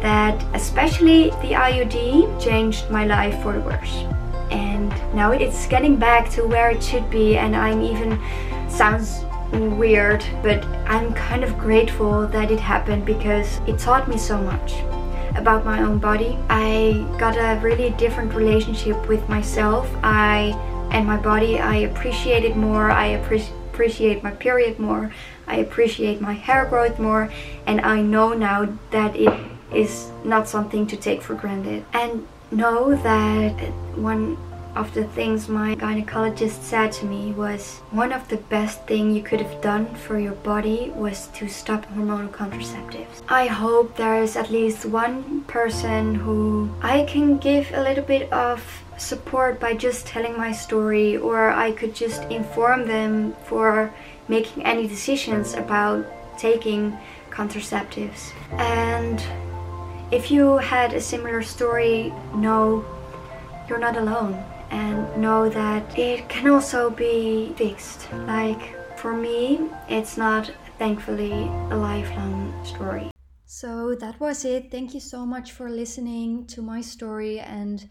that 0.01 0.41
especially 0.55 1.31
the 1.43 1.55
IUD 1.59 2.41
changed 2.41 2.89
my 2.89 3.05
life 3.05 3.43
for 3.43 3.55
the 3.55 3.61
worse. 3.63 3.97
And 4.53 4.91
now 5.13 5.33
it's 5.33 5.67
getting 5.67 5.97
back 5.97 6.31
to 6.31 6.47
where 6.47 6.71
it 6.71 6.81
should 6.81 7.11
be 7.11 7.37
and 7.37 7.57
I'm 7.57 7.83
even 7.83 8.17
sounds 8.71 9.25
weird, 9.51 10.25
but 10.41 10.65
I'm 10.87 11.13
kind 11.15 11.43
of 11.43 11.59
grateful 11.59 12.29
that 12.29 12.53
it 12.53 12.61
happened 12.61 13.05
because 13.05 13.59
it 13.67 13.81
taught 13.81 14.07
me 14.07 14.17
so 14.17 14.41
much 14.41 14.75
about 15.37 15.65
my 15.65 15.83
own 15.83 15.99
body. 15.99 16.39
I 16.49 17.07
got 17.19 17.37
a 17.37 17.61
really 17.61 17.91
different 17.91 18.35
relationship 18.35 19.09
with 19.09 19.29
myself. 19.29 19.89
I 20.03 20.57
and 20.93 21.07
my 21.07 21.17
body. 21.17 21.59
I 21.59 21.77
appreciate 21.77 22.45
it 22.45 22.57
more. 22.57 22.91
I 22.91 23.17
appre 23.17 23.43
appreciate 23.73 24.23
my 24.23 24.31
period 24.31 24.79
more. 24.79 25.13
I 25.47 25.57
appreciate 25.57 26.21
my 26.21 26.35
hair 26.35 26.67
growth 26.67 26.99
more. 26.99 27.33
And 27.67 27.81
I 27.81 28.03
know 28.03 28.35
now 28.35 28.79
that 28.91 29.17
it 29.17 29.33
is 29.75 30.11
not 30.25 30.47
something 30.47 30.87
to 30.89 30.97
take 30.97 31.23
for 31.23 31.35
granted. 31.35 31.85
And 31.95 32.27
know 32.51 32.95
that 32.95 33.53
one 33.97 34.37
of 34.75 34.93
the 34.95 35.05
things 35.05 35.49
my 35.49 35.75
gynecologist 35.77 36.63
said 36.63 36.91
to 36.93 37.05
me 37.05 37.33
was 37.33 37.81
one 37.91 38.13
of 38.13 38.27
the 38.29 38.39
best 38.49 38.87
thing 38.87 39.15
you 39.15 39.23
could 39.23 39.41
have 39.41 39.61
done 39.61 39.87
for 39.95 40.19
your 40.19 40.33
body 40.33 40.91
was 40.95 41.27
to 41.29 41.49
stop 41.49 41.85
hormonal 41.87 42.29
contraceptives. 42.31 43.23
I 43.29 43.47
hope 43.47 43.97
there 43.97 44.23
is 44.23 44.35
at 44.37 44.51
least 44.51 44.87
one 44.87 45.43
person 45.43 46.15
who 46.15 46.71
I 46.81 47.05
can 47.05 47.37
give 47.37 47.71
a 47.73 47.83
little 47.83 48.05
bit 48.05 48.33
of 48.33 48.63
support 48.97 49.61
by 49.61 49.75
just 49.75 50.07
telling 50.07 50.37
my 50.37 50.53
story 50.53 51.17
or 51.19 51.51
I 51.51 51.73
could 51.73 51.95
just 51.95 52.23
inform 52.31 52.87
them 52.87 53.35
for 53.45 53.93
making 54.29 54.65
any 54.65 54.87
decisions 54.87 55.53
about 55.53 56.07
taking 56.39 56.97
contraceptives. 57.31 58.33
And 58.53 59.23
if 60.11 60.31
you 60.31 60.59
had 60.59 60.95
a 60.95 61.01
similar 61.01 61.43
story, 61.43 62.13
know 62.35 62.85
you're 63.69 63.79
not 63.79 63.97
alone 63.97 64.43
and 64.73 65.17
know 65.17 65.49
that 65.49 65.99
it 65.99 66.29
can 66.29 66.49
also 66.49 66.91
be 66.91 67.53
fixed. 67.57 68.09
Like 68.27 68.99
for 68.99 69.13
me, 69.13 69.71
it's 69.89 70.17
not 70.17 70.51
thankfully 70.79 71.33
a 71.71 71.77
lifelong 71.77 72.53
story. 72.65 73.11
So 73.45 73.95
that 73.97 74.19
was 74.19 74.45
it. 74.45 74.71
Thank 74.71 74.95
you 74.95 75.01
so 75.01 75.27
much 75.27 75.53
for 75.53 75.69
listening 75.69 76.47
to 76.47 76.63
my 76.63 76.81
story. 76.81 77.39
And 77.39 77.89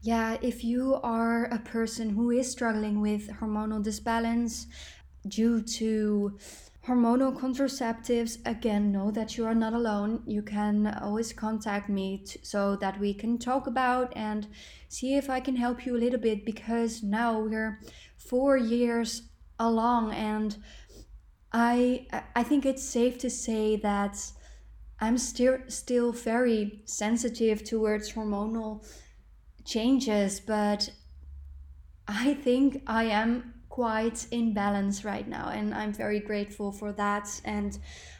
yeah, 0.00 0.38
if 0.40 0.64
you 0.64 0.98
are 1.02 1.44
a 1.44 1.58
person 1.58 2.10
who 2.10 2.30
is 2.30 2.50
struggling 2.50 3.00
with 3.00 3.28
hormonal 3.28 3.82
disbalance 3.82 4.66
due 5.28 5.62
to 5.62 6.38
hormonal 6.86 7.36
contraceptives. 7.38 8.38
Again 8.44 8.92
know 8.92 9.10
that 9.10 9.36
you 9.36 9.46
are 9.46 9.54
not 9.54 9.72
alone. 9.72 10.22
You 10.26 10.42
can 10.42 10.86
always 10.86 11.32
contact 11.32 11.88
me 11.88 12.18
t- 12.18 12.40
so 12.42 12.76
that 12.76 12.98
we 12.98 13.14
can 13.14 13.38
talk 13.38 13.66
about 13.66 14.12
and 14.16 14.48
see 14.92 15.16
if 15.16 15.30
i 15.30 15.40
can 15.40 15.56
help 15.56 15.86
you 15.86 15.96
a 15.96 16.02
little 16.04 16.20
bit 16.20 16.44
because 16.44 17.02
now 17.02 17.40
we're 17.40 17.80
four 18.18 18.58
years 18.58 19.22
along 19.58 20.12
and 20.12 20.58
i 21.52 22.06
i 22.36 22.42
think 22.42 22.66
it's 22.66 22.84
safe 22.84 23.16
to 23.16 23.30
say 23.30 23.76
that 23.76 24.14
i'm 25.00 25.16
still 25.16 25.58
still 25.68 26.12
very 26.12 26.82
sensitive 26.84 27.64
towards 27.64 28.12
hormonal 28.12 28.84
changes 29.64 30.40
but 30.40 30.90
i 32.06 32.34
think 32.34 32.82
i 32.86 33.04
am 33.04 33.54
quite 33.72 34.26
in 34.30 34.52
balance 34.52 35.02
right 35.02 35.26
now 35.26 35.48
and 35.48 35.72
i'm 35.72 35.94
very 35.94 36.20
grateful 36.20 36.70
for 36.70 36.92
that. 36.92 37.26
And 37.46 37.78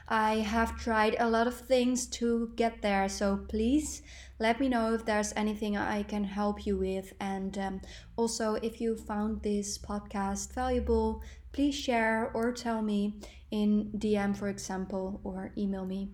i 0.09 0.37
have 0.37 0.79
tried 0.79 1.15
a 1.19 1.29
lot 1.29 1.47
of 1.47 1.55
things 1.55 2.07
to 2.19 2.51
get 2.57 2.81
there 2.81 3.07
so 3.07 3.37
please 3.49 4.01
let 4.39 4.59
me 4.61 4.69
know 4.71 4.95
if 4.95 5.05
there's 5.05 5.35
anything 5.37 5.77
i 5.77 6.05
can 6.05 6.25
help 6.25 6.67
you 6.67 6.79
with. 6.79 7.13
And 7.21 7.59
um, 7.59 7.81
also 8.17 8.55
if 8.63 8.81
you 8.81 8.97
found 8.97 9.43
this 9.43 9.77
podcast 9.77 10.55
valuable 10.55 11.21
please 11.53 11.75
share 11.75 12.31
or 12.33 12.53
tell 12.53 12.81
me 12.81 13.21
in 13.51 13.91
dm 13.99 14.35
for 14.35 14.49
example 14.49 15.21
or 15.23 15.53
email 15.59 15.85
me. 15.85 16.09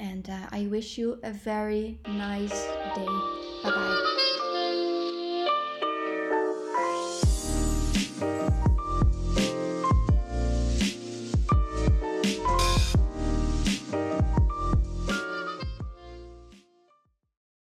And 0.00 0.30
uh, 0.30 0.46
i 0.50 0.66
wish 0.66 0.96
you 0.96 1.20
a 1.22 1.32
very 1.32 2.00
nice 2.08 2.64
day. 2.96 3.12
Bye 3.62 3.70
bye 3.76 4.11